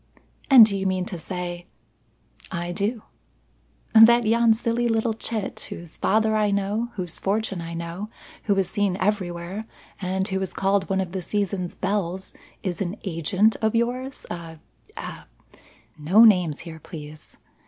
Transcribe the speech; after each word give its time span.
"And 0.49 0.65
do 0.65 0.75
you 0.75 0.87
mean 0.87 1.05
to 1.05 1.19
say" 1.19 1.67
"I 2.65 2.71
do" 2.71 3.03
"That 3.93 4.25
yon 4.25 4.55
silly 4.55 4.87
little 4.87 5.13
chit, 5.13 5.59
whose 5.69 5.97
father 5.97 6.35
I 6.35 6.49
know, 6.49 6.89
whose 6.95 7.19
fortune 7.19 7.61
I 7.61 7.75
know, 7.75 8.09
who 8.45 8.55
is 8.55 8.67
seen 8.67 8.97
everywhere, 8.99 9.65
and 10.01 10.27
who 10.27 10.41
is 10.41 10.55
called 10.55 10.89
one 10.89 11.01
of 11.01 11.11
the 11.11 11.21
season's 11.21 11.75
belles 11.75 12.33
is 12.63 12.81
an 12.81 12.95
agent 13.03 13.57
of 13.61 13.75
yours; 13.75 14.25
a 14.31 14.57
a" 14.97 15.25
"No 15.99 16.25
names 16.25 16.61
here, 16.61 16.79
please. 16.79 17.37